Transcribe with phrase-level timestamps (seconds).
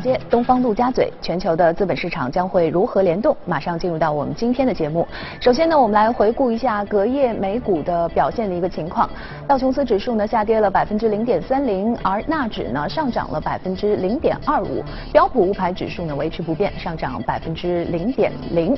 [0.00, 3.36] 华尔街、东方陆家嘴，全球的资本市场将会如何联动？
[3.44, 5.06] 马上进入到我们今天的节目。
[5.40, 9.08] 首先呢，我们来回顾一下隔夜美股的表现的一个情况。
[9.46, 18.74] 道琼斯指数呢下跌了百分之零点三零，而纳指呢上涨了百分之零点二五，标普五百指数呢维持不变，上涨百分之零点零。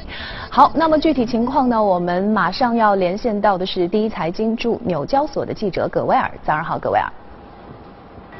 [0.50, 6.28] 好，那么具体情况呢，我们马上要连线到的是第一财经驻纽交所的记者葛威尔。
[6.42, 7.08] 早上好，葛威尔。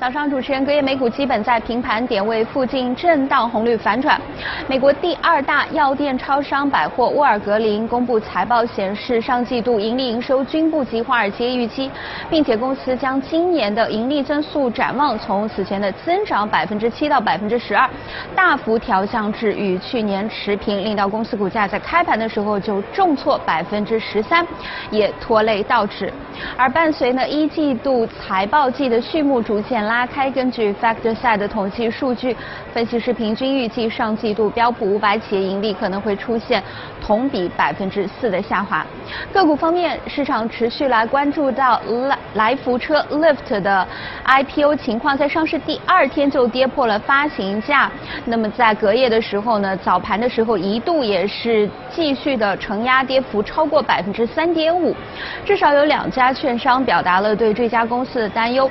[0.02, 4.20] 早上，主持人，隔夜美股基本在平盘点位附近震荡，红绿反转。
[4.66, 11.88] 美国第二大药店超商百货沃尔格林公布财报显示，上季度盈利营收均不及华尔街预期，
[12.28, 17.88] 并且公司将今年的盈利增速展望从此前的增长百分之七到百分之十二，
[18.34, 24.44] 大幅调降至与去年持平，令到公司股价在开盘的时候就重挫百分之十三，
[24.90, 26.12] 也拖累道指。
[26.56, 32.34] 而伴随呢一季度财报季的序幕逐渐拉拉开，根据 FactorSet 的统计数据，
[32.72, 36.62] 分析师平均预计上季度标普五百企业盈利可能会出现
[36.98, 38.86] 同比百分之四的下滑。
[39.34, 43.86] 个股方面，市场持续来关注到来来福车 Lift 的
[44.24, 47.90] IPO 情况，在上市第二天就跌破了发行价。
[48.24, 54.96] 那么在隔夜的时候呢，早盘的时候一度也是继续的承压，跌幅超过百分之三点五，
[55.44, 58.70] 至少有两家券商表达了对这家公司的担忧。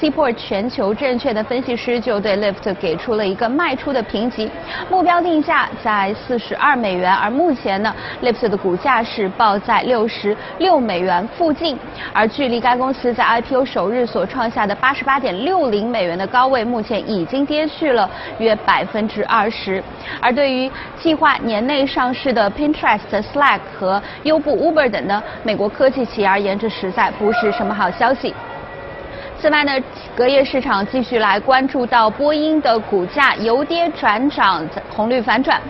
[0.00, 4.50] Seaport 全球证券的分析师就对 Lift 给出了一个卖出的评级，
[4.90, 11.78] 目标定价在四十二美元，而目前呢，Lift 的股价是报在六十六美元附近，
[12.12, 19.82] 而距离该公司在 IPO 首日所创下的八十八点六零美元的高位，目前已经跌去了约百分之二十。
[20.20, 23.00] 而对于计划年内上市的 Pinterest、
[23.32, 28.34] Slack 和优步 Uber 等呢，美国科技企业而言，这实在不是什么好消息。
[29.42, 29.72] 此外呢，
[30.14, 34.64] 隔夜市场继续来关注到波音的股价由跌转涨，
[34.94, 35.60] 红绿反转。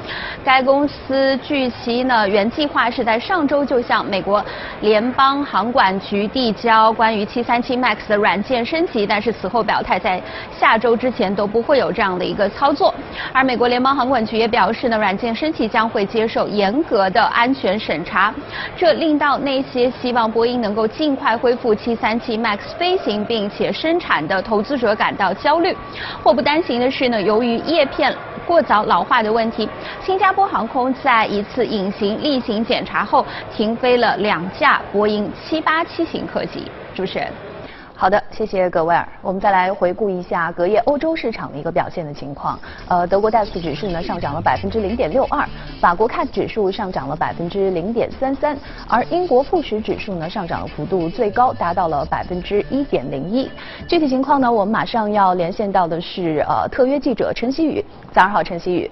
[0.44, 4.44] 该公司据悉呢，原计划是在上周就向美国
[4.80, 10.20] 联邦航管局递交关于737 MAX 的软件升级，但是此后表态在
[10.58, 12.92] 下周之前都不会有这样的一个操作。
[13.32, 18.34] 而美国联邦航管局也表示呢，软件升级将会接受严格的安全审查。
[18.76, 25.76] 这令到那些希望波音能够尽快恢复737 MAX 飞行，并且生产的投资者感到焦虑。
[26.22, 28.14] 祸不单行的是呢，由于叶片
[28.46, 29.68] 过早老化的问题，
[30.04, 33.24] 新加坡航空在一次隐形例行检查后
[33.56, 36.62] 停飞了两架波音787型客机。
[36.94, 37.51] 主持人。
[38.02, 39.08] 好的，谢谢葛威尔。
[39.20, 42.58] 我们再来回顾一下隔夜欧洲市场的一个表现的情况。
[42.88, 45.48] 呃，德国 DAX 指数呢上涨了百分之零点六二，
[45.80, 48.58] 法国 CAC 指数上涨了百分之零点三三，
[48.88, 53.48] 而英国富时指数呢上涨的幅度最高达到了百分之一点零一。
[53.86, 57.84] 具体情况呢，我们马上要连线到的是呃特约记者陈曦宇。
[58.12, 58.90] 早上好，陈曦宇。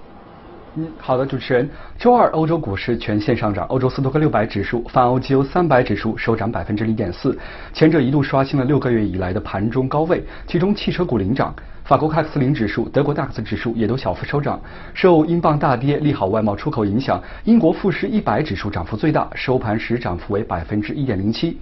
[0.75, 1.69] 嗯，好的，主持人。
[1.97, 7.37] 周二，欧洲股市全线上涨，欧洲斯托克六百指数、泛欧绩优三百指数收涨百分之零点四，
[7.73, 11.53] 前者一度刷新了六个月以来的盘中高位，其中汽车股领涨。
[11.91, 14.57] 法国卡克斯林指数、德国 DAX 指数也都小幅收涨，
[14.93, 21.57] 受英镑大跌、利好外贸出口影响，英国富时一百指数涨幅最大，收盘时涨幅为百分之一点零七。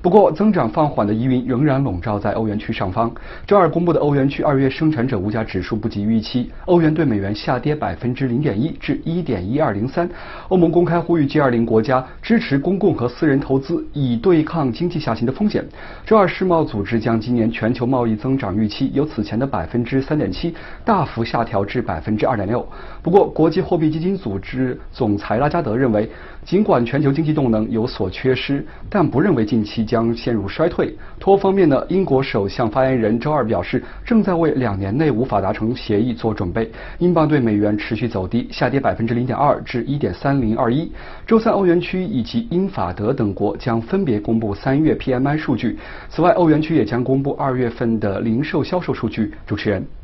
[0.00, 3.12] 不过，增长放缓的疑云仍然笼罩在欧元区上方。
[3.44, 10.08] 周二公布的欧元区二月生产者物价指数不及预期，欧元对美元下跌百分之零点一至一点一二零三。
[10.46, 15.64] 欧盟公开呼吁 G 二零国家支持公共和私人投资，以对抗经济下行的风险。
[16.06, 19.68] 周二，世贸组织将今年全球贸易增长预期由此前的百。
[19.72, 22.62] 百分之三点七，大幅下调至百分之二点六。
[23.02, 26.06] 不过，国际货币基金组织总裁拉加德认为，
[26.44, 30.94] 尽管全球经济动能有所缺失，但不认为近期将陷入衰退。
[31.18, 36.70] 脱方面呢，英国首相发言人周二表示，正在为两年内无法达成协议做准备。
[36.98, 40.92] 英镑对美元持续走低，下跌百分之零点二至一点三零二一。
[41.26, 45.78] 周三，欧元区以及英法德等国将分别公布三月 PMI 数据。
[46.10, 49.32] 此外，欧元区也将公布二月份的零售销售数据。
[49.52, 50.01] 主持人。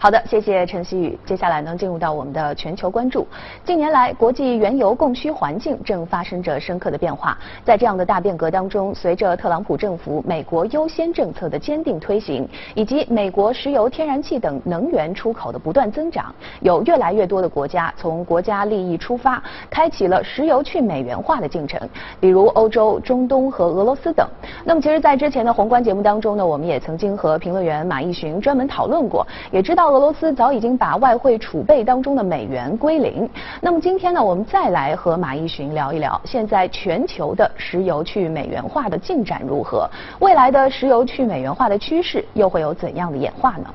[0.00, 1.18] 好的，谢谢陈曦宇。
[1.26, 3.26] 接下来呢，进入到我们的全球关注。
[3.64, 7.36] 近年来，国际原油供需环境正发生着深刻的变化。
[7.64, 21.76] 在这样的大变革当中，随着特朗普政府“美国优先”政策的坚定推行，以及美国石油、天然气等能源出口的不断增长，有越来越多的国家从国家利益出发，开启了石油去美元化的进程。
[22.20, 24.24] 比如欧洲、中东和俄罗斯等。
[24.64, 29.87] 那么，其实，在之前的宏观节目当中呢，我们也曾经和评论员马毅寻专门讨论过，也知道。
[29.90, 33.28] 俄罗斯早已经把外汇储备当中的美元归零。
[33.60, 39.88] 那么今天呢，我们再来和马一寻聊一聊，现在全球的石油去美元化的进展如何？
[40.20, 43.66] 未来的石油去美元化的趋势又会有怎样的演化呢？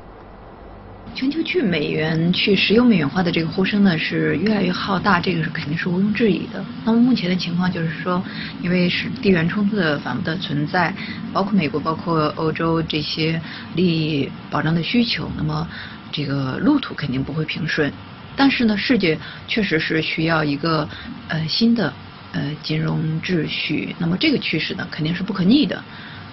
[1.15, 6.65] 全球去美元、去石油美元化的这个呼声呢，是越来越浩大，这个是肯定是毋庸置疑的。
[6.83, 8.19] 那么目前的情况就是说，
[8.63, 10.91] 因为是地缘冲突的反复的存在，
[11.31, 13.39] 包括美国、包括欧洲这些
[13.75, 15.67] 利益保障的需求，那么
[16.13, 17.91] 这个路途肯定不会平顺。
[18.35, 20.87] 但是呢，世界确实是需要一个
[21.27, 21.93] 呃新的
[22.31, 25.83] 呃金融秩序，那么这个趋势呢，肯定是不可逆的。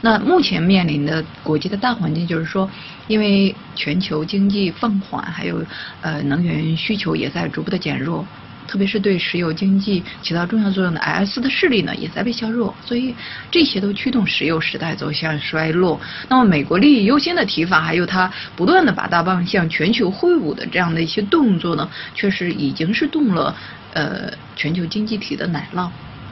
[0.02, 2.70] 那目前面临的国际的大环境就是说，
[3.06, 5.66] 因为全球经济放缓，还有
[6.00, 8.26] 呃能源需求也在逐步的减弱，
[8.70, 13.12] 特别是对石油经济起到重要作用的 S 的势力呢也在被削弱，所以
[13.50, 16.00] 这些都驱动石油时代走向衰落。
[16.28, 23.56] 那么美国利益优先的提法，还有它不断的把大棒向全球挥舞的这样的一些动作呢，确实已经是动了
[23.92, 25.90] 呃全球经济体的奶酪。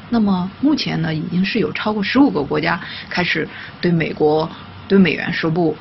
[0.09, 2.81] 那么目前呢，已经是有超过十五个国家
[3.11, 3.49] 开始
[3.81, 4.49] 对美国、
[4.87, 5.77] 对美元说不。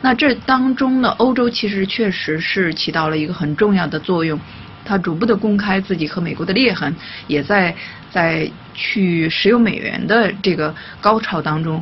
[0.00, 4.40] 那这当中呢，欧洲其实确实是起到了一个很重要的作用，
[4.90, 6.92] 他逐步的公开自己和美国的裂痕，
[7.28, 7.72] 也在
[8.10, 11.80] 在去石油美元的这个高潮当中。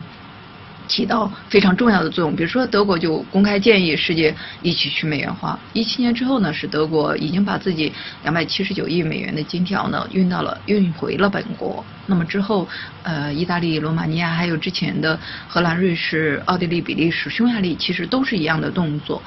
[0.88, 2.34] 起到非常重要的作用。
[2.34, 5.58] 比如说，德国就公开建议世界一起去美元化。
[5.75, 11.84] 一七年之后呢，是德国已经把自己两百七十九亿美元的金条呢运到了运回了本国。
[12.06, 12.66] 那么之后，
[13.02, 19.22] 呃，意大利、罗马尼亚还有之前的荷兰、瑞士、奥地利、比利时、匈牙利，其实都是一样的动作。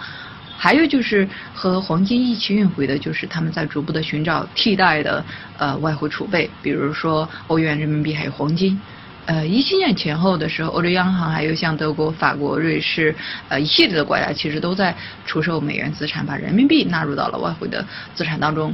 [0.63, 5.25] 还有就是和黄金一起运回的，就是他们在逐步的寻找替代的
[5.57, 8.79] 呃外汇储备，比如说欧元、人民币还有黄金。
[9.25, 13.15] 呃，一七年前后的时候，欧洲央行还有像德国、法国、瑞士，
[13.49, 17.83] 呃，一系列的国家其实都在出售美元资产，把人民币纳入到了外汇的
[18.13, 18.71] 资产当中。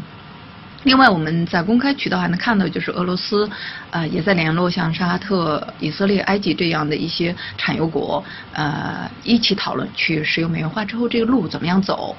[0.84, 3.50] 另外，我们在公开渠道还能看到，就是俄罗斯，
[3.92, 12.16] 呃，也在联络像沙特、以色列、埃及这样的一些产油国，呃，一起讨论去石油美元化之后这个路怎么样走。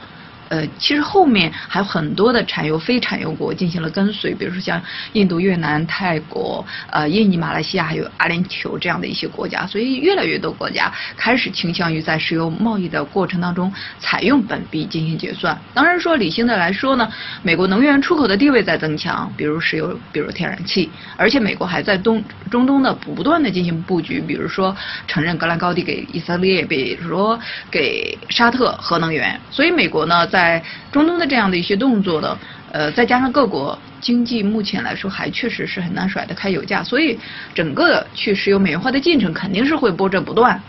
[0.49, 4.81] 呃，其实后面还有很多的产油、非产油国进行了跟随，比如说像
[5.13, 15.59] 印度、越南、泰国、呃，印尼、马来西亚，还有阿联酋这样的一些国家，所以越来越多国家开始倾向于在石油贸易的过程当中采用本币进行结算。
[15.75, 17.09] 当然说理性的来说呢，
[17.43, 24.75] 美国能源出口的地位在增强，比如石油，比如天然气，而且美国还在东中东的不断的进行布局，比如说
[25.07, 27.39] 承认格兰高地给以色列，比如说
[27.71, 30.63] 给沙特核能源，所以美国呢在在
[30.93, 32.39] 中东的这样的一些动作呢，
[32.71, 37.19] 呃，再加上各国经济目前来说还确实是很难甩得开油价，所以
[37.53, 40.63] 整个去石油美元化的进程肯定是会波折不断。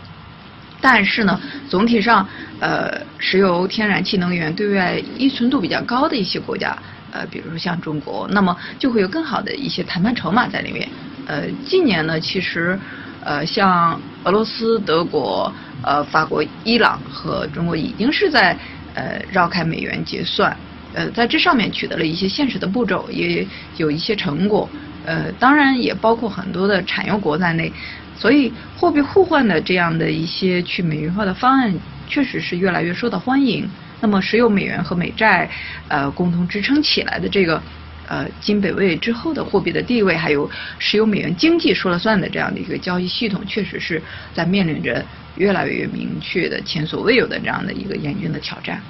[0.80, 2.26] 但是呢，总体上，
[2.58, 6.76] 呃，石油、天然气、能源对外依存度比较高的一些国家，
[7.12, 10.88] 呃，比如说像中国，那么就会有更好的一些谈判筹码在里面。
[11.28, 12.76] 呃，近年呢，其实，
[13.24, 18.58] 呃，像俄罗斯、德国、呃，法国、伊朗和中国已经是在。
[18.94, 20.56] 呃，绕开美元结算，
[20.94, 23.46] 呃，在这上面取得了一些现实的步骤，也
[23.76, 24.68] 有一些成果，
[25.04, 27.72] 呃，当然也包括很多的产油国在内，
[28.16, 31.72] 所以货币互换的这样的一些去美元化的方案，
[32.08, 33.68] 确实是越来越受到欢迎。
[34.02, 35.48] 那么，石油美元和美债，
[35.88, 37.62] 呃，共同支撑起来的这个，
[38.10, 44.02] 呃，金北位之后的货币的地位，还有石油美元经济说了算的这样的一个交易系统，确实是
[44.34, 45.02] 在面临着。
[45.36, 48.82] 越来越明确的、前所未有的这样的一个严峻的挑战。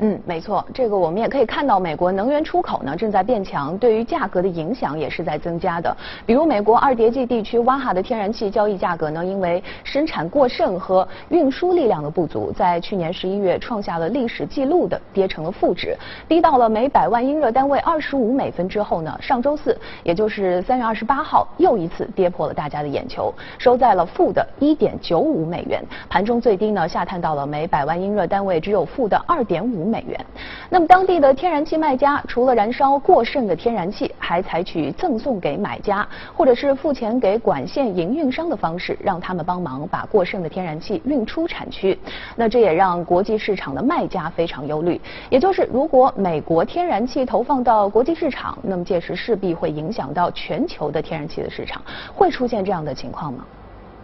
[0.00, 5.96] 嗯，没错，这个我们也可以看到，美国能源出口呢正在变强，对于价格的影响也是在增加的。
[6.24, 15.96] 比如，美国二叠纪地区哇哈的天然气交易价格呢，因为生产过剩和运输力量的不足，在去年十一月创下了历史记录的跌成了负值，
[16.28, 29.87] 低到了每百万英热单位二十五美分之后呢，上周四，也就是三月二十八号，又一次跌破了大家的眼球，收在了负的一点九五美元，盘中最低呢下探到了每百万英热单位只有负的二点五。
[29.88, 30.26] 美元。
[30.70, 41.98] 那么，当地的天然气卖家除了燃烧过剩的天然气，还采取赠送给买家，或者是付钱给管线营运商的方式，让他们帮忙把过剩的天然气运出产区。
[42.36, 45.00] 那这也让国际市场的卖家非常忧虑。
[45.30, 51.80] 也就是，如果美国天然气投放到国际市场，那么届时势必会影响到全球的天然气的市场。
[52.14, 53.44] 会出现这样的情况吗？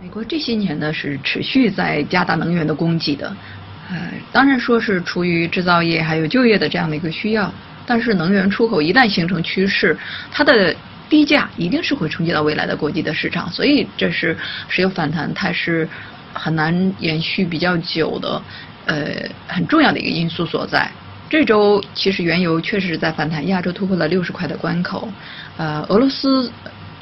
[0.00, 3.34] 美国这些年呢是持续在加大能源的供给的。
[3.90, 7.52] 呃，当然说是出于制造业还有就业的这样的一个需要，
[7.86, 9.96] 但是能源出口一旦形成趋势，
[10.32, 10.74] 它的
[11.08, 14.36] 低价一定是会冲击到未来的国际的市场，所以这是
[14.68, 15.86] 石油反弹它是
[16.32, 18.42] 很难延续比较久的，
[18.86, 19.06] 呃，
[19.46, 20.90] 很重要的一个因素所在。
[21.28, 25.08] 这周其实原油确实是在反弹，亚洲突破了六十块的关口，
[25.56, 26.50] 呃，俄罗斯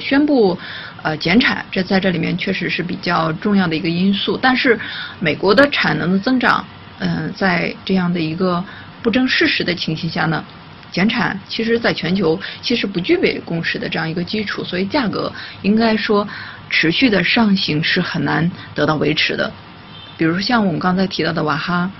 [0.03, 0.59] 宣布
[1.03, 4.79] 呃减产，这在这里面确实是比较重要的一个因素，但是
[5.21, 6.65] 美国的产能的增长。
[7.05, 8.65] 嗯，在这样的一个
[9.03, 10.45] 不争事实的情形下呢，
[10.93, 15.33] 减产其实在全球其实不具备共识的这样一个基础，所以价格
[15.63, 16.29] 应该说
[16.71, 19.53] 持续的上行是很难得到维持的。
[20.17, 21.91] 比如像我们刚才提到的瓦哈，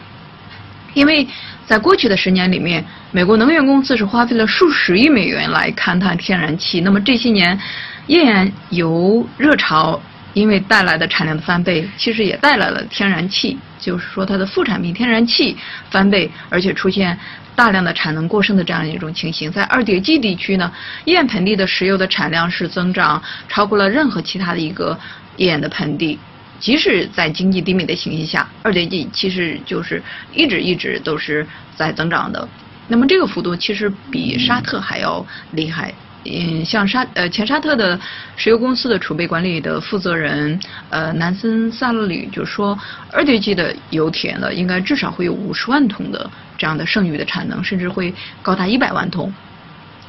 [0.95, 1.27] 因为
[1.67, 7.59] 在过去的十年里面，美国能源公司是花费了数十亿美元来勘探天然气，那么这些年
[8.07, 10.01] 页岩油热潮
[10.35, 15.57] 因为带来的产量的翻倍，其实也带来了天然气，就是说它的副产品天然气
[15.91, 17.19] 翻倍，而且出现
[17.55, 19.53] 大量的产能过剩的这样一种情形。
[19.53, 20.73] 在二叠纪地区呢，
[21.05, 24.99] 页岩盆地的石油的产量是增长超过了任何其他的一个
[25.37, 26.19] 页岩的盆地。
[26.59, 32.49] 即使在经济低迷的情形下，二叠纪其实就是一直一直都是在增长的。
[32.89, 35.93] 那么这个幅度其实比沙特还要厉害。
[36.25, 37.99] 嗯，像沙呃前沙特的
[38.37, 40.59] 石油公司的储备管理的负责人
[40.91, 42.79] 呃南森萨勒里就说，
[43.12, 49.33] 二叠纪的油田呢应该至少会有五十万桶的这样的剩余的产能，甚至会高达一百万桶。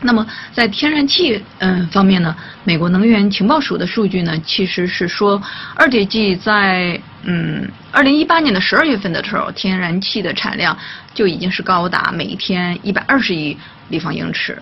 [0.05, 5.41] 那么在天然气嗯方面呢，美国能源情报署的数据呢，其实是说
[5.75, 10.77] 二叠纪在嗯二零一八年的十二月份的时候，天然气的产量
[11.13, 13.57] 就已经是高达每天一百二十亿
[13.89, 14.61] 立方英尺。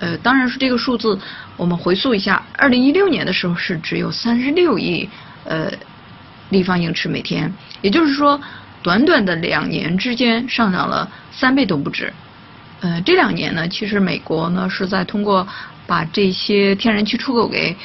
[0.00, 1.16] 呃，当然是这个数字，
[1.56, 5.08] 我们回溯一下，二零一六年的时候是只有三十六亿
[5.44, 5.70] 呃
[6.48, 7.52] 立方英尺每天，
[7.82, 8.40] 也就是说，
[8.82, 12.12] 短短的两年之间上涨了三倍都不止。
[12.80, 15.46] 呃，这两年呢，其实美国呢是在通过
[15.86, 17.76] 把这些天然气出口给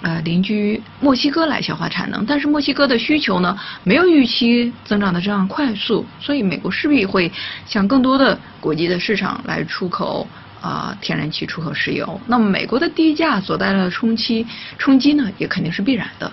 [0.00, 7.30] 呃邻居墨西哥来消化产能，但是墨西哥的需求呢没有预期增长的这样快速，所以美国势必会
[7.66, 10.26] 向更多的国际的市场来出口
[10.60, 12.20] 啊天然气、出口石油。
[12.26, 14.46] 那么美国的低价所带来的冲击
[14.78, 16.30] 冲击呢，也肯定是必然的。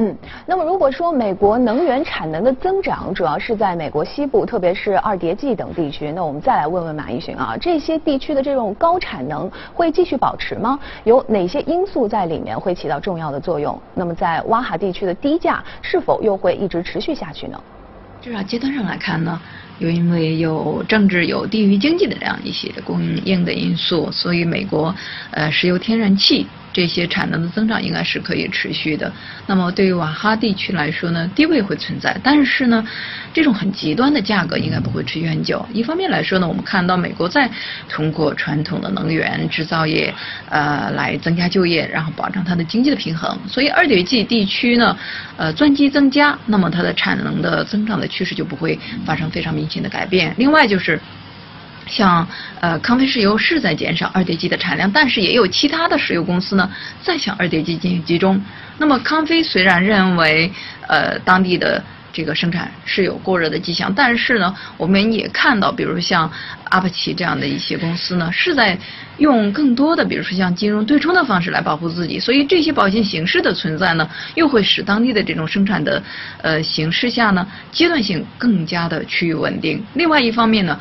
[0.00, 0.16] 嗯，
[0.46, 10.78] 那么如果说美国能源产能的增长主要是在美国西部，特别是二叠纪等地区，那我们再来问问马一寻啊，这些地区的这种高产能会继续保持吗？
[11.02, 13.76] 有哪些因素在里面会起到重要的作用？
[13.92, 17.60] 那么在瓦哈地区的低价是否又会一直持续下去呢？
[18.28, 19.40] 至少阶段上来看呢，
[19.78, 24.94] 又因为有政治、有地域经济的这样一些供应的因素，所以美国
[25.30, 26.46] 呃石油、天然气。
[26.78, 29.12] 这些产能的增长应该是可以持续的。
[29.48, 32.86] 那么对于瓦哈地区来说呢，低位会存在，但是呢，
[33.34, 35.66] 这种很极端的价格应该不会持续很久。
[35.72, 37.50] 一方面来说呢，我们看到美国在
[37.88, 40.14] 通过传统的能源制造业
[40.48, 43.36] 呃来增加就业，然后保障它的经济的平衡。
[43.48, 44.96] 所以二叠纪地区呢，
[45.36, 50.32] 呃钻机增加，那么它的产能的增长的趋势就不会发生非常明显的改变。
[50.38, 51.00] 另外就是。
[51.88, 52.26] 像
[52.60, 56.70] 呃康菲石油是在减少二叠纪的产量，但是也有其他的石油公司呢
[57.02, 58.40] 在向二叠纪进行集中。
[58.78, 60.52] 那么康菲虽然认为
[60.86, 61.82] 呃当地的
[62.18, 66.28] 这个生产是有过热的迹象，但是呢，我们也看到，比如像
[66.64, 68.76] 阿帕奇这样的一些公司呢，是在
[69.18, 72.18] 用更多的，比如说像金融对冲的方式来保护自己。
[72.18, 76.02] 所以这些保险形式的存在呢，又会使当地的这种生产的
[76.42, 79.80] 呃形势下呢，阶段性更加的趋于稳定。
[79.94, 80.76] 另外一方面呢，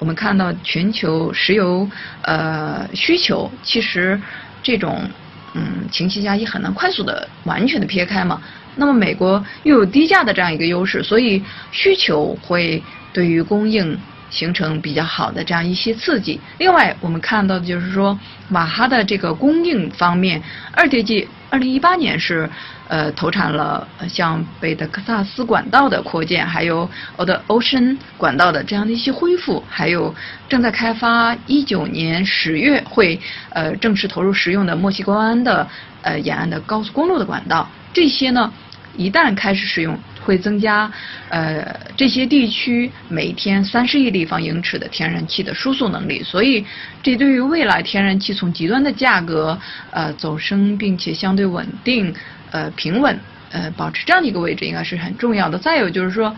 [0.00, 1.88] 我们看到全球石油
[2.22, 4.20] 呃需求，其实
[4.60, 5.08] 这种
[5.54, 8.42] 嗯情形下也很难快速的完全的撇开嘛。
[8.76, 13.98] 那么美国又有低价的这样一个优势，所以需求会对于供应
[14.30, 16.40] 形成比较好的这样一些刺激。
[16.58, 18.18] 另外，我们看到的就是说，
[18.50, 20.40] 瓦哈的这个供应方面，
[20.72, 22.48] 二叠纪二零一八年是
[22.86, 30.14] 呃投产了像北德克萨斯管道的扩建，还有 Old Ocean 管道的这样的一些恢复，还有
[30.48, 35.66] 正在开发一九年十月会呃正式投入使用的墨西哥湾的
[36.02, 37.68] 呃沿岸的高速公路的管道。
[37.92, 38.52] 这些呢，
[38.96, 40.90] 一旦开始使用，会增加
[41.28, 41.64] 呃
[41.96, 46.22] 这些地区每天三十亿立方英尺的天然气的输送能力。
[46.22, 46.64] 所以，
[47.02, 49.58] 这对于未来天然气从极端的价格
[49.90, 52.14] 呃走升，并且相对稳定
[52.52, 53.18] 呃平稳
[53.50, 55.58] 呃保持这样的一个位置，应该是很重要的。
[55.58, 56.36] 再有就是说，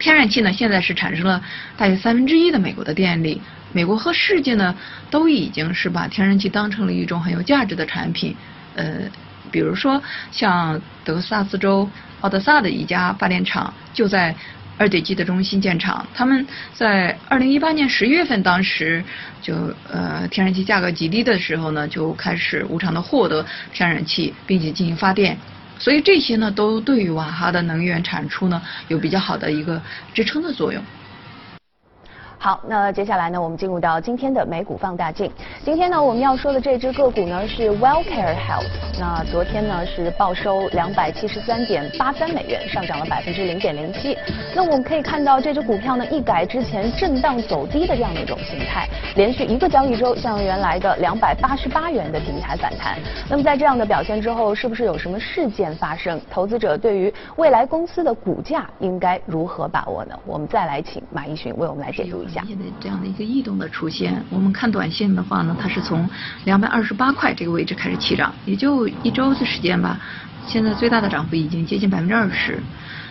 [0.00, 1.40] 天然气呢现在是产生了
[1.76, 3.40] 大约三分之一的美国的电力，
[3.72, 4.74] 美国和世界呢
[5.10, 8.34] 都已经是把天然气当成了一种很有价值的产品，
[8.74, 9.02] 呃。
[9.50, 11.88] 比如说，像德克萨斯州
[12.20, 14.34] 奥德萨的一家发电厂就在
[14.78, 16.06] 二叠纪的中心建厂。
[16.14, 19.02] 他们在二零一八年十月份，当时
[19.40, 19.54] 就
[19.90, 25.36] 呃天然气价格极低的时候呢，就开始无偿的获得天然气，并且进行发电。
[25.78, 29.80] 所以这些呢，都对于瓦哈的能源产出呢有比较好的一个
[30.14, 30.82] 支撑的作用。
[32.46, 35.28] 好，那接下来呢，我们进入到今天的美股放大镜。
[35.64, 38.70] 今天呢，我们要说的这只个股呢是 WellCare Health。
[39.00, 44.16] 那昨天呢是报收两百七十三点八三美元，上涨了百分之零点零七。
[44.54, 52.96] 那我们可以看到，这只股票呢一改之前震荡走低的这样的一种形态，连续一个交易周向原来的两百八十八元的平台反弹。
[53.28, 56.20] 那么在这样的表现之后，是不是有什么事件发生？
[56.30, 60.16] 投资者对于未来公司的股价应该如何把握呢？
[60.24, 62.35] 我们再来请马一寻为我们来解读一下。
[62.44, 66.08] 现在这样的一个异动的出现，我们看短线的话呢，它是从
[66.44, 69.98] 两百二十八块这个位置开始起涨，也就一周的时间吧。
[70.46, 72.58] 现在最大的涨幅已经接近百分之二十。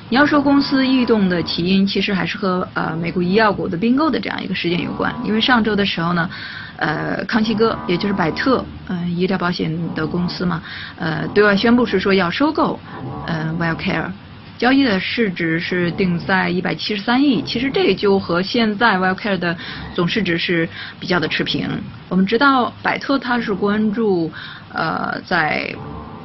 [0.08, 5.14] 你要说公司异动的起因，其实还是和呃美国医药股的并购的这样一个事件有关。
[5.24, 6.30] 因为上周的时候呢，
[6.78, 10.62] 呃康希哥也就是百特，嗯医疗保险的公司嘛，
[10.98, 12.80] 呃对外宣布是说要收购，
[13.26, 14.12] 呃 WellCare。
[14.58, 19.56] 交易的市值是定在一百七十三亿，其实这也就和现在 WellCare 的
[19.94, 20.68] 总市值是
[21.00, 21.70] 比较的持平。
[22.08, 24.32] 我们知道百特它是关注
[24.74, 25.76] 呃在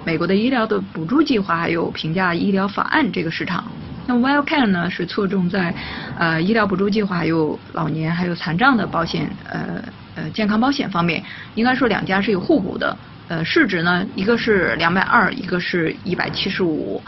[0.04, 3.64] 美国的医疗的补助计划还有平价医疗法案这个市场，
[4.06, 5.74] 那 WellCare 呢是侧重在
[6.16, 9.82] 呃医疗补助计划还有老年还有残障的保险呃
[10.14, 11.22] 呃健康保险方面，
[11.56, 12.96] 应该说两家是有互补的。
[13.26, 17.02] 呃市值呢一个是两百二，一个是一百七十五。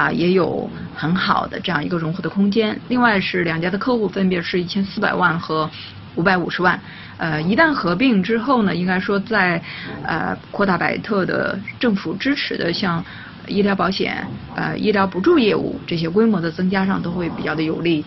[0.00, 2.74] 啊，也有很好的这样一个融合的空间。
[2.88, 5.70] 另外是两家的客户分别是一千四百万和
[6.14, 6.80] 五百五十万。
[7.18, 9.62] 呃，一旦合并之后呢，应该说在
[10.02, 13.04] 呃扩大百特的政府支持的像
[13.46, 18.02] 医疗保险、呃医疗补助业务这些规模的增加上都会比较的有利。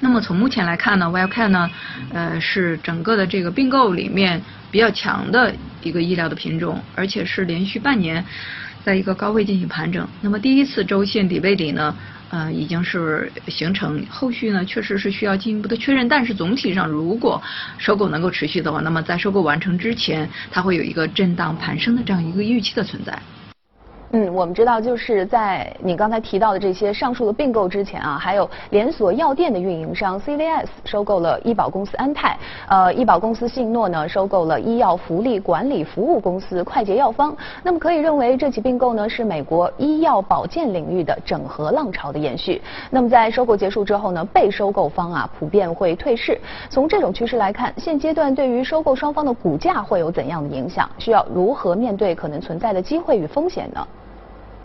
[0.00, 1.70] 那么从目前来看呢，WellCare 呢，
[2.12, 8.24] 呃是整个的这个并购里面比较强的一个医疗的品种，而且是连续半年。
[8.86, 11.92] 在一个高位进行盘整，那么第一次周线底背离呢，
[12.30, 17.42] 呃，已经是形成，后续呢确实是需要进一步的确认，但是总体上，如果
[17.78, 23.20] 收购能够持续的话，那么在收购完成之前，它会有一个震荡盘升的这样一个预期的存在。
[24.12, 32.38] 嗯，我们知道，就是在你刚才提到的这些上述的并购之前啊，还有连锁药店的运营商 CVS 收购了医保公司安泰，
[32.68, 37.36] 呃，医保公司信诺呢收购了医药福利管理服务公司快捷药方。
[37.64, 42.62] 那么可以认为，这起并购呢是美国医药保健领域的整合浪潮的延续。
[42.90, 46.40] 那么在收购结束之后呢，被收购方啊普遍会退市。
[46.70, 50.88] 从这种趋势来看，现阶段对于收购双方的股价会有怎样的影响？
[50.96, 53.84] 需要如何面对可能存在的机会与风险呢？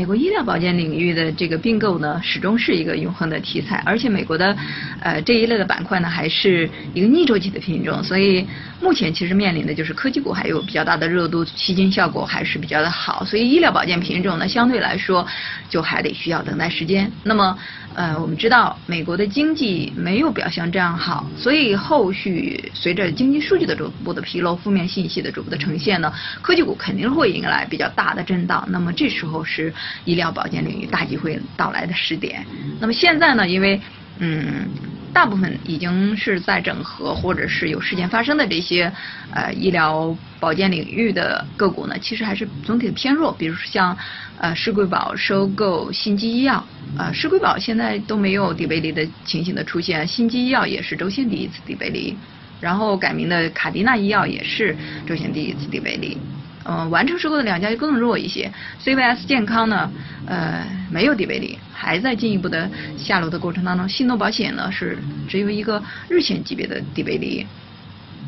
[0.01, 4.57] 美国医疗保健领域的这个并购呢，始终是一个永恒的题材，而且美国的，
[4.99, 8.43] 呃这一类的板块呢，还是一个逆周期的品种，所以
[8.81, 15.23] 目前其实面临的就是科技股还有比较大的热度，吸金效果还是比较的好，所以医疗保健品种呢，相对来说
[15.69, 17.11] 就还得需要等待时间。
[17.23, 17.55] 那么，
[17.93, 26.11] 呃我们知道美国的经济没有表现这样好，所以后续随着经济数据的逐步的披露，负面信息的逐步的呈现呢，
[26.41, 28.67] 科技股肯定会迎来比较大的震荡。
[28.67, 29.71] 那么这时候是。
[30.05, 32.45] 医疗保健领域大机会到来的时点。
[32.79, 33.47] 那么现在呢？
[33.47, 33.81] 因为
[34.19, 34.67] 嗯，
[35.11, 38.91] 大部分已经是在整合或者是有事件发生的这些
[39.33, 43.33] 呃医疗保健领域的个股呢，其实还是总体的偏弱。
[43.33, 43.97] 比如说像
[44.37, 46.63] 呃世贵宝收购新基医药，
[46.99, 52.15] 呃世贵宝现在都没有底背离的情形的出现，新基医药也是周线第一次底背离，
[52.59, 54.75] 然后改名的卡迪娜医药也是
[55.07, 56.15] 周线第一次底背离。
[56.63, 58.51] 嗯，完成收购的两家就更弱一些。
[58.83, 59.91] CVS 健康呢，
[60.27, 63.87] 呃，没有底背离，还在进一步的下落的过程当中。
[63.89, 64.97] 信诺保险呢是
[65.27, 67.45] 只有一个日线级别的底背离。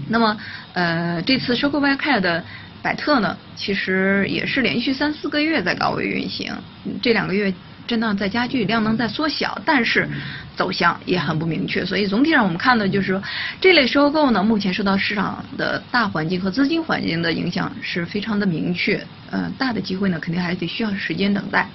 [0.10, 0.38] 那么，
[0.74, 2.44] 呃，这次收购 y c a 的
[2.82, 6.54] 百特呢，其实也是连续三四个月在高位运行，
[7.02, 7.54] 这两个月。
[7.88, 10.08] 震荡在加剧，量能在缩小，但是
[10.56, 11.86] 走向也很不明确。
[11.86, 13.22] 所以总体上我们看的就是说，
[13.60, 19.06] 这类收购呢，目前受到市场的大环境和资金环境的影响是非常的明确。
[19.30, 21.68] 呃，大的机会呢，肯定还得需要时间等待。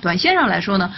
[0.00, 0.92] 短线上来说呢，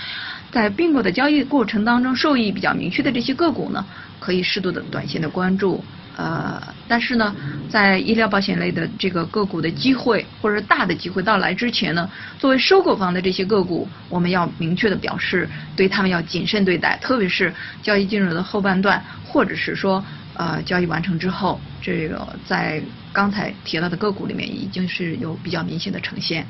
[0.51, 3.85] 在并购的交易过程当中，受益比较明确的这些个股呢，
[4.21, 5.83] 可以适度的短线的关注。
[6.17, 7.35] 呃，但是呢，
[7.71, 26.47] 在医疗保险类的这个个股的机会或者大的机会到来之前呢，作为收购方的这些个股，我们要明确的表示，对他们要谨慎对待，特别是交易进入的后半段，或者是说呃交易完成之后，这个在刚才提到的个股里面已经是有比较明显的呈现。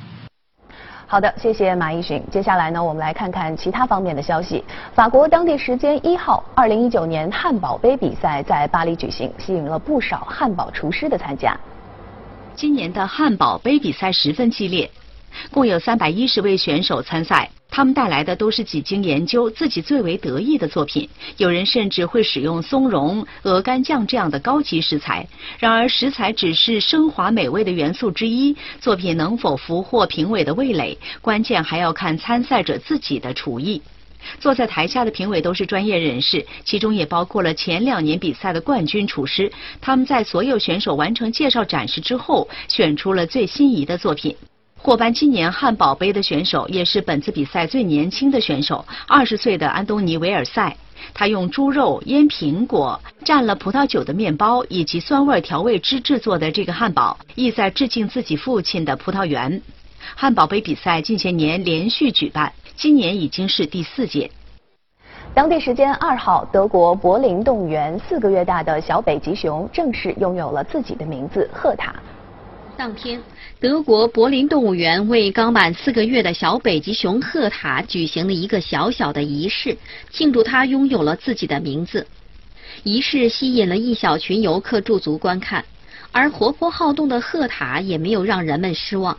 [1.12, 2.24] 好的，谢谢马一寻。
[2.30, 4.64] 接下来呢，我们来看看其他方面的消息。
[4.94, 11.54] 法国当地时间一号，二零一九年汉堡杯比赛在巴黎举行，吸引了不少汉堡厨师的参加。
[12.54, 14.90] 今年的汉堡杯比赛十分激烈，
[15.50, 21.08] 共有三百一十位选手参赛，他们带来的都是几经研究、自己最为得意的作品。
[21.38, 25.26] 有人甚至会使用松茸、鹅肝酱这样的高级食材。
[25.58, 33.80] 然而，食材只是升华美味的元素之一，作品能否俘获评委的味蕾，关键还要看参赛者自己的厨艺。
[34.38, 39.50] 坐在台下的评委都是专业人士，其中也包括了前两年比赛的冠军厨师。
[39.80, 44.36] 他们在所有选手完成介绍展示之后，选出了最心仪的作品。
[44.84, 50.76] 获颁今年汉堡杯的选手，也是本次比赛最年轻的选手，二十岁的安东尼·维尔塞。
[51.14, 59.62] 他用猪肉、腌苹果、蘸了葡萄酒的面包以及酸味调味汁制作的这个汉堡，意在致敬自己父亲的葡萄园。
[60.16, 64.28] 汉堡杯比赛近些年连续举办，今年已经是第四届。
[65.32, 71.94] 当地时间二号，德国柏林动物园四个月大的小北极熊正式拥有了自己的名字——赫塔。
[72.74, 73.20] 当天，
[73.60, 79.76] 德国柏林动物园为刚满四个月的小北极熊赫塔举行了一个小小的仪式，
[80.10, 82.06] 庆祝它拥有了自己的名字。
[82.82, 85.64] 仪式吸引了一小群游客驻足观看，
[86.10, 89.16] 而活泼好动的赫塔也没有让人们失望。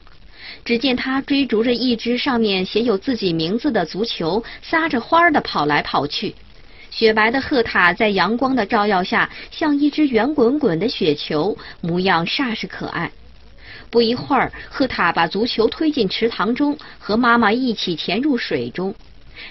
[0.65, 6.35] 只见它追逐着一只上面写有自己名字的足球，撒着欢儿地跑来跑去。
[6.89, 13.09] 雪白的赫塔在阳光的照耀下，像一只圆滚滚的雪球，模样煞是可爱。
[13.93, 18.95] 不一会儿，赫塔把足球推进池塘中，和妈妈一起潜入水中。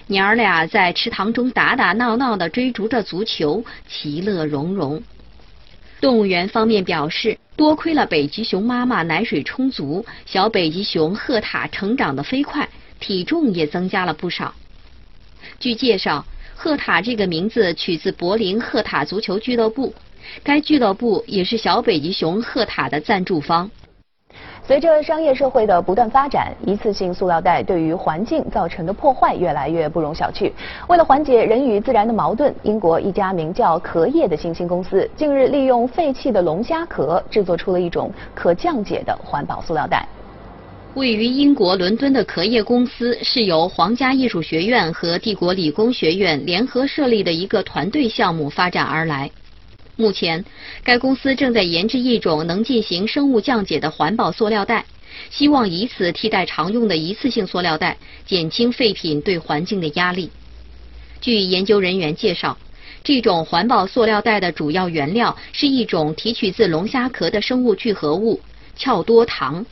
[0.09, 5.01] 娘儿俩在池塘中打打闹闹地追逐着足球，其乐融融。
[6.01, 14.53] 动物园方面表示，多亏了北极熊妈妈奶水充足，小北极熊赫塔成长得飞快，体重也增加了不少。
[15.61, 16.27] 据介绍，
[16.57, 19.95] 赫塔这个名字取自柏林赫塔足球俱乐部，
[20.43, 23.71] 该俱乐部也是小北极熊赫塔的赞助方。
[24.65, 30.53] 随着商业社会的不断发展，一次性塑料袋对于环境造成的破坏越来越不容小觑。
[30.89, 40.07] 为了缓解人与自然的矛盾，英国一家名叫壳业的新兴公司近日利用废弃的龙虾壳制作出了一种可降解的环保塑料袋。
[40.95, 49.29] 位于英国伦敦的壳业公司是由皇家艺术学院和帝国理工学院联合设立的一个团队项目发展而来。
[49.97, 50.45] 目前，
[50.83, 54.87] 该公司正在研制一种能进行生物降解的环保塑料袋，
[55.31, 60.31] 希望以此替代常用的一次性塑料袋，减轻废品对环境的压力。
[61.21, 62.57] 据研究人员介绍，
[63.05, 68.41] 这种环保塑料袋的主要原料是一种提取自龙虾壳的生物聚合物——
[68.83, 69.65] 壳多糖。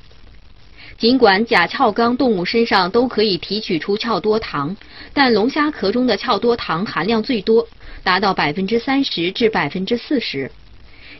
[0.98, 4.76] 尽管甲壳纲动物身上都可以提取出壳多糖，
[5.14, 7.66] 但龙虾壳中的壳多糖含量最多。
[8.02, 10.50] 达到百分之三十至百分之四十。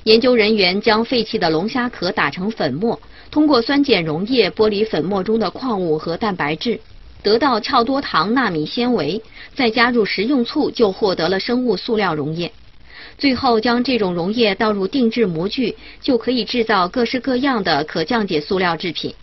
[0.04, 2.98] 研究人员将废弃的龙虾壳打成粉末，
[3.30, 6.80] 通过酸碱溶液剥离粉末中的矿物和蛋白质，
[7.22, 9.22] 得到壳多糖纳米纤维，
[9.54, 12.50] 再加入食用醋，就获得了生物塑料溶液。
[13.18, 19.14] 最后将这种溶液倒入定制模具，就可以制造各式各样的可降解塑料制品。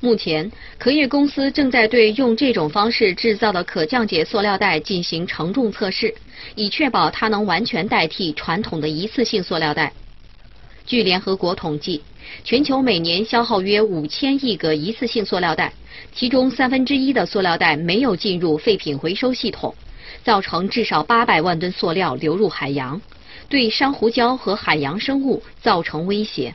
[0.00, 6.14] 目前，壳业公司正在对用这种方式制造的可降解塑料袋进行承重测试，
[6.54, 9.92] 以确保它能完全代替传统的一次性塑料袋。
[10.86, 12.02] 据联合国统计，
[12.44, 15.72] 全球每年消耗约五千亿个一次性塑料袋，
[16.14, 19.74] 其中三分之一的塑料袋没有进入废品回收系统，
[20.22, 23.00] 造成至少八百万吨塑料流入海洋，
[23.48, 26.44] 对珊瑚礁和海洋生物造成威胁。